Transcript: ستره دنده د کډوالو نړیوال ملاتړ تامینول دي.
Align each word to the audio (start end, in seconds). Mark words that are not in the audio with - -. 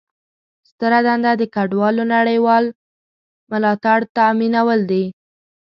ستره 0.69 0.99
دنده 1.07 1.31
د 1.37 1.43
کډوالو 1.55 2.03
نړیوال 2.15 2.65
ملاتړ 3.51 3.97
تامینول 4.17 4.79
دي. 4.91 5.05